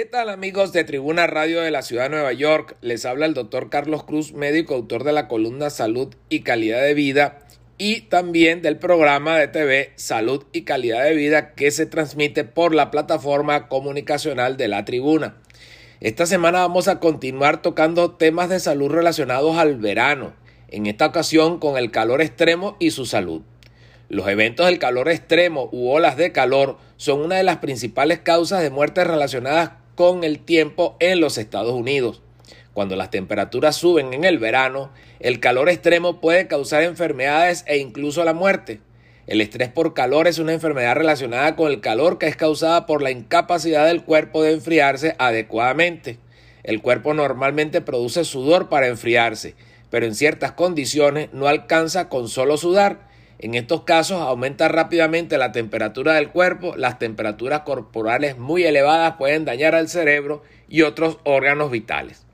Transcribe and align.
¿Qué 0.00 0.06
tal 0.06 0.30
amigos 0.30 0.72
de 0.72 0.82
Tribuna 0.84 1.26
Radio 1.26 1.60
de 1.60 1.70
la 1.70 1.82
Ciudad 1.82 2.04
de 2.04 2.08
Nueva 2.08 2.32
York? 2.32 2.74
Les 2.80 3.04
habla 3.04 3.26
el 3.26 3.34
doctor 3.34 3.68
Carlos 3.68 4.02
Cruz, 4.04 4.32
médico 4.32 4.74
autor 4.74 5.04
de 5.04 5.12
la 5.12 5.28
columna 5.28 5.68
Salud 5.68 6.14
y 6.30 6.40
Calidad 6.40 6.80
de 6.80 6.94
Vida 6.94 7.40
y 7.76 8.00
también 8.08 8.62
del 8.62 8.78
programa 8.78 9.36
de 9.36 9.48
TV 9.48 9.92
Salud 9.96 10.46
y 10.54 10.62
Calidad 10.62 11.04
de 11.04 11.14
Vida 11.14 11.52
que 11.52 11.70
se 11.70 11.84
transmite 11.84 12.44
por 12.44 12.74
la 12.74 12.90
plataforma 12.90 13.68
comunicacional 13.68 14.56
de 14.56 14.68
la 14.68 14.86
Tribuna. 14.86 15.36
Esta 16.00 16.24
semana 16.24 16.60
vamos 16.60 16.88
a 16.88 16.98
continuar 16.98 17.60
tocando 17.60 18.12
temas 18.12 18.48
de 18.48 18.58
salud 18.58 18.90
relacionados 18.90 19.58
al 19.58 19.76
verano, 19.76 20.32
en 20.68 20.86
esta 20.86 21.04
ocasión 21.04 21.58
con 21.58 21.76
el 21.76 21.90
calor 21.90 22.22
extremo 22.22 22.74
y 22.80 22.92
su 22.92 23.04
salud. 23.04 23.42
Los 24.08 24.26
eventos 24.28 24.64
del 24.64 24.78
calor 24.78 25.10
extremo 25.10 25.68
u 25.72 25.90
olas 25.90 26.16
de 26.16 26.32
calor 26.32 26.78
son 26.96 27.20
una 27.20 27.36
de 27.36 27.42
las 27.42 27.58
principales 27.58 28.20
causas 28.20 28.62
de 28.62 28.70
muerte 28.70 29.04
relacionadas 29.04 29.72
con 30.00 30.24
el 30.24 30.38
tiempo 30.38 30.96
en 30.98 31.20
los 31.20 31.36
Estados 31.36 31.74
Unidos. 31.74 32.22
Cuando 32.72 32.96
las 32.96 33.10
temperaturas 33.10 33.76
suben 33.76 34.14
en 34.14 34.24
el 34.24 34.38
verano, 34.38 34.90
el 35.18 35.40
calor 35.40 35.68
extremo 35.68 36.22
puede 36.22 36.46
causar 36.46 36.84
enfermedades 36.84 37.64
e 37.66 37.76
incluso 37.76 38.24
la 38.24 38.32
muerte. 38.32 38.80
El 39.26 39.42
estrés 39.42 39.68
por 39.68 39.92
calor 39.92 40.26
es 40.26 40.38
una 40.38 40.54
enfermedad 40.54 40.96
relacionada 40.96 41.54
con 41.54 41.70
el 41.70 41.82
calor 41.82 42.16
que 42.16 42.28
es 42.28 42.36
causada 42.36 42.86
por 42.86 43.02
la 43.02 43.10
incapacidad 43.10 43.84
del 43.84 44.02
cuerpo 44.02 44.42
de 44.42 44.52
enfriarse 44.52 45.16
adecuadamente. 45.18 46.16
El 46.62 46.80
cuerpo 46.80 47.12
normalmente 47.12 47.82
produce 47.82 48.24
sudor 48.24 48.70
para 48.70 48.86
enfriarse, 48.86 49.54
pero 49.90 50.06
en 50.06 50.14
ciertas 50.14 50.52
condiciones 50.52 51.28
no 51.34 51.46
alcanza 51.46 52.08
con 52.08 52.28
solo 52.28 52.56
sudar 52.56 53.09
en 53.42 53.54
estos 53.54 53.84
casos 53.84 54.20
aumenta 54.20 54.68
rápidamente 54.68 55.38
la 55.38 55.50
temperatura 55.50 56.12
del 56.12 56.28
cuerpo, 56.28 56.76
las 56.76 56.98
temperaturas 56.98 57.60
corporales 57.60 58.36
muy 58.36 58.64
elevadas 58.64 59.14
pueden 59.16 59.46
dañar 59.46 59.74
al 59.74 59.88
cerebro 59.88 60.42
y 60.68 60.82
otros 60.82 61.18
órganos 61.24 61.70
vitales. 61.70 62.26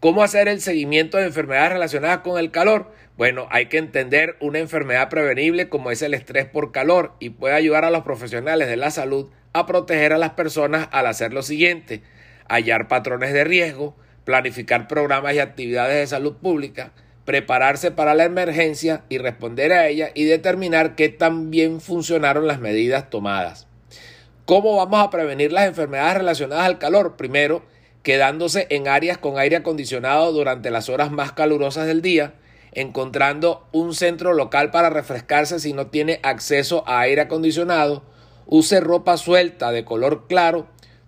¿Cómo 0.00 0.24
hacer 0.24 0.48
el 0.48 0.60
seguimiento 0.60 1.18
de 1.18 1.26
enfermedades 1.26 1.74
relacionadas 1.74 2.18
con 2.18 2.36
el 2.36 2.50
calor? 2.50 2.90
Bueno, 3.16 3.46
hay 3.50 3.66
que 3.66 3.78
entender 3.78 4.36
una 4.40 4.58
enfermedad 4.58 5.08
prevenible 5.08 5.68
como 5.68 5.92
es 5.92 6.02
el 6.02 6.14
estrés 6.14 6.46
por 6.46 6.72
calor 6.72 7.12
y 7.20 7.30
puede 7.30 7.54
ayudar 7.54 7.84
a 7.84 7.90
los 7.90 8.02
profesionales 8.02 8.66
de 8.66 8.76
la 8.76 8.90
salud 8.90 9.30
a 9.52 9.66
proteger 9.66 10.12
a 10.12 10.18
las 10.18 10.30
personas 10.30 10.88
al 10.90 11.06
hacer 11.06 11.32
lo 11.32 11.42
siguiente, 11.42 12.02
hallar 12.48 12.88
patrones 12.88 13.32
de 13.32 13.44
riesgo, 13.44 13.96
planificar 14.24 14.88
programas 14.88 15.34
y 15.34 15.38
actividades 15.38 15.94
de 15.94 16.06
salud 16.08 16.38
pública, 16.38 16.90
prepararse 17.24 17.90
para 17.90 18.14
la 18.14 18.24
emergencia 18.24 19.04
y 19.08 19.18
responder 19.18 19.72
a 19.72 19.88
ella 19.88 20.10
y 20.14 20.24
determinar 20.24 20.94
qué 20.94 21.08
tan 21.08 21.50
bien 21.50 21.80
funcionaron 21.80 22.46
las 22.46 22.60
medidas 22.60 23.10
tomadas. 23.10 23.66
¿Cómo 24.46 24.76
vamos 24.76 25.00
a 25.00 25.10
prevenir 25.10 25.52
las 25.52 25.66
enfermedades 25.66 26.18
relacionadas 26.18 26.66
al 26.66 26.78
calor? 26.78 27.16
Primero, 27.16 27.62
quedándose 28.02 28.66
en 28.70 28.88
áreas 28.88 29.18
con 29.18 29.38
aire 29.38 29.56
acondicionado 29.56 30.32
durante 30.32 30.70
las 30.70 30.88
horas 30.88 31.12
más 31.12 31.32
calurosas 31.32 31.86
del 31.86 32.02
día, 32.02 32.34
encontrando 32.72 33.68
un 33.72 33.94
centro 33.94 34.32
local 34.32 34.70
para 34.70 34.90
refrescarse 34.90 35.60
si 35.60 35.72
no 35.72 35.88
tiene 35.88 36.20
acceso 36.22 36.82
a 36.88 37.00
aire 37.00 37.22
acondicionado, 37.22 38.02
use 38.46 38.80
ropa 38.80 39.16
suelta 39.16 39.70
de 39.70 39.84
color 39.84 40.26
claro, 40.26 40.66